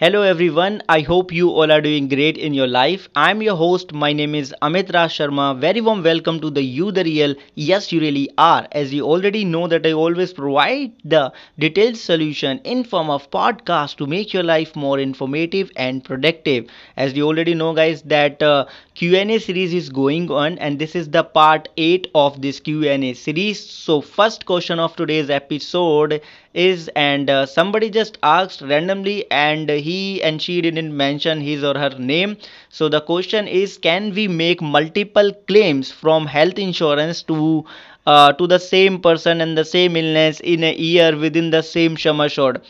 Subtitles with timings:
[0.00, 3.08] Hello everyone, I hope you all are doing great in your life.
[3.16, 5.58] I'm your host, my name is Amit Raj Sharma.
[5.58, 7.34] Very warm welcome to the You the Real.
[7.56, 8.68] Yes, you really are.
[8.72, 13.96] As you already know that I always provide the detailed solution in form of podcast
[13.96, 16.66] to make your life more informative and productive.
[16.96, 21.10] As you already know guys that uh, Q&A series is going on and this is
[21.10, 23.58] the part 8 of this Q&A series.
[23.68, 26.20] So first question of today's episode
[26.58, 31.76] is and uh, somebody just asked randomly and he and she didn't mention his or
[31.78, 32.36] her name.
[32.68, 37.64] So the question is can we make multiple claims from health insurance to
[38.06, 41.96] uh, to the same person and the same illness in a year within the same
[41.96, 42.62] sum assured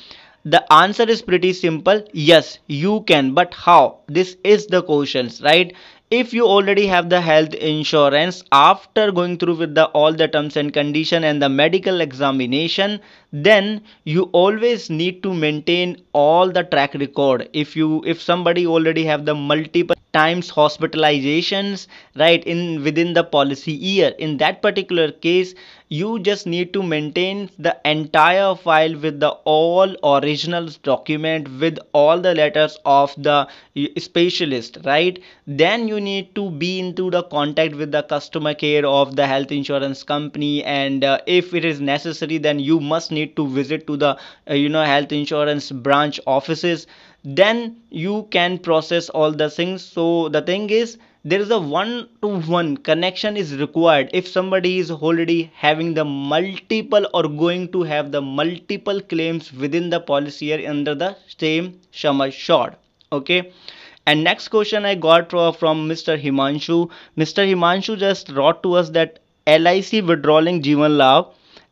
[0.44, 2.02] the answer is pretty simple.
[2.12, 3.34] Yes you can.
[3.34, 3.98] But how?
[4.08, 5.74] This is the questions right
[6.10, 10.56] if you already have the health insurance after going through with the all the terms
[10.56, 13.00] and condition and the medical examination
[13.32, 17.48] then you always need to maintain all the track record.
[17.52, 23.72] If you if somebody already have the multiple times hospitalizations right in within the policy
[23.72, 24.14] year.
[24.18, 25.54] In that particular case
[25.90, 32.18] you just need to maintain the entire file with the all original document with all
[32.20, 33.48] the letters of the
[33.98, 35.22] specialist right?
[35.46, 39.50] Then you need to be into the contact with the customer care of the health
[39.52, 43.96] insurance company and uh, if it is necessary then you must need to visit to
[43.96, 44.16] the
[44.50, 46.86] uh, you know health insurance branch offices
[47.24, 49.82] then you can process all the things.
[49.84, 54.10] So the thing is there is a one to one connection is required.
[54.12, 59.90] If somebody is already having the multiple or going to have the multiple claims within
[59.90, 62.76] the policy year under the same sum assured
[63.12, 63.52] okay?
[64.06, 66.90] And next question i got from mr himanshu.
[67.16, 71.28] Mr himanshu just wrote to us that lic withdrawing jeevan labh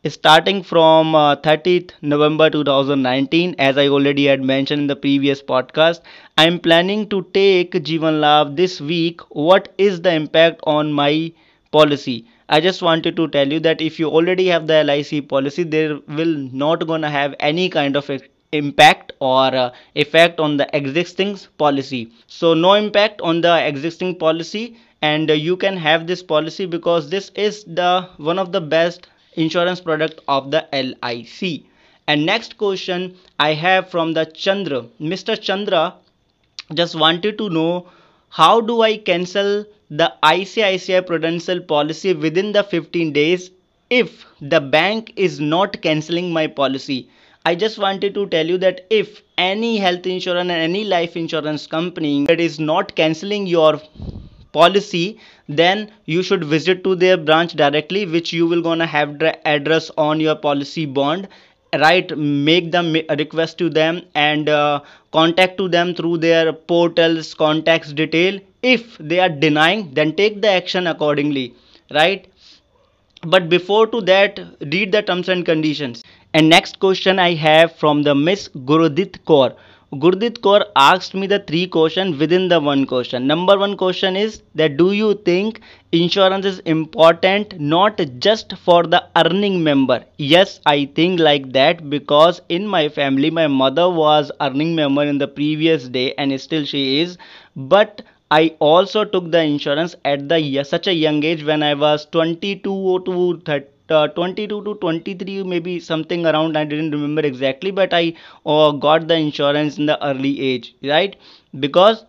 [0.08, 6.00] starting from uh, 30th November 2019 as I already had mentioned in the previous podcast.
[6.38, 9.20] I am planning to take Jeevan Labh this week.
[9.30, 11.32] What is the impact on my
[11.72, 12.27] policy?
[12.48, 15.98] I just wanted to tell you that if you already have the LIC policy there
[16.08, 18.11] will not gonna have any kind of
[18.52, 22.12] impact or uh, effect on the existing policy.
[22.27, 27.11] So no impact on the existing policy and uh, you can have this policy because
[27.11, 31.64] this is the one of the best insurance product of the LIC.
[32.08, 34.83] And next question I have from the Chandra.
[35.01, 35.41] Mr.
[35.41, 35.95] Chandra
[36.74, 37.89] just wanted to know
[38.29, 43.51] how do I cancel the ICICI Prudential policy within the 15 days
[43.89, 47.08] if the bank is not cancelling my policy.
[47.45, 51.67] I just wanted to tell you that if any health insurance and any life insurance
[51.67, 53.80] company that is not cancelling your
[54.58, 55.18] policy
[55.48, 59.90] then you should visit to their branch directly which you will gonna have the address
[59.96, 61.28] on your policy bond.
[61.80, 64.80] Right make them request to them and uh,
[65.12, 68.39] contact to them through their portals contacts detail.
[68.62, 71.55] If they are denying then take the action accordingly
[71.92, 72.27] right?
[73.22, 74.40] But before to that
[74.72, 76.02] read the terms and conditions.
[76.33, 79.55] And next question i have from the miss gurudit kaur
[79.92, 83.27] Gurdit Kaur asked me the three questions within the one question.
[83.27, 85.61] Number one question is that do you think
[85.91, 90.05] insurance is important not just for the earning member?
[90.19, 95.19] Yes, I think like that because in my family my mother was earning member in
[95.19, 97.19] the previous day and still she is.
[97.57, 102.07] But I also took the insurance at the such a young age when I was
[102.07, 107.92] 22 to 30 uh, 22 to 23 maybe something around i didn't remember exactly but
[107.95, 108.13] i
[108.47, 111.17] uh, got the insurance in the early age right?
[111.61, 112.05] Because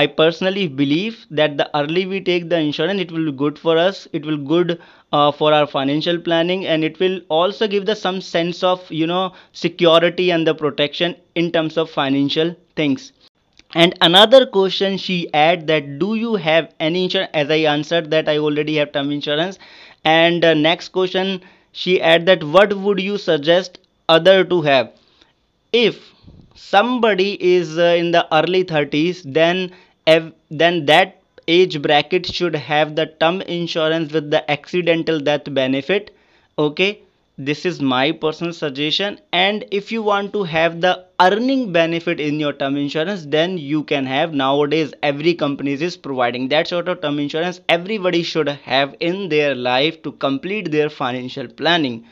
[0.00, 3.76] i personally believe that the early we take the insurance it will be good for
[3.78, 4.78] us it will good
[5.12, 9.06] uh, for our financial planning and it will also give the some sense of you
[9.06, 13.12] know security and the protection in terms of financial things
[13.74, 17.30] and another question she add that do you have any insurance?
[17.34, 19.58] As i answered that i already have term insurance.
[20.04, 21.40] And uh, next question
[21.72, 23.78] she add that what would you suggest
[24.08, 24.92] other to have?
[25.72, 26.12] If
[26.54, 29.72] somebody is uh, in the early 30s then
[30.06, 36.14] then that age bracket should have the term insurance with the accidental death benefit.
[36.58, 37.00] Okay?
[37.38, 39.18] This is my personal suggestion.
[39.32, 43.84] And if you want to have the earning benefit in your term insurance then you
[43.84, 44.92] can have nowadays.
[45.02, 47.60] Every company is providing that sort of term insurance.
[47.68, 52.04] Everybody should have in their life to complete their financial planning.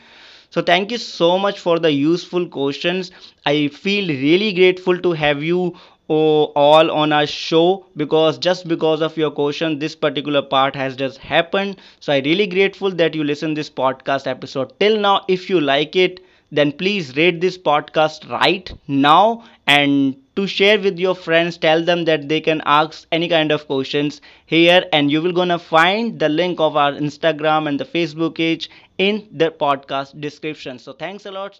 [0.49, 3.11] So thank you so much for the useful questions.
[3.45, 5.75] I feel really grateful to have you
[6.09, 10.95] uh, all on our show because just because of your question this particular part has
[10.95, 11.77] just happened.
[11.99, 14.73] So i really grateful that you listen this podcast episode.
[14.79, 16.19] Till now if you like it
[16.51, 22.05] then please rate this podcast right now and to share with your friends tell them
[22.05, 26.29] that they can ask any kind of questions here and you will gonna find the
[26.29, 30.77] link of our instagram and the facebook page in the podcast description.
[30.79, 31.59] So thanks a lot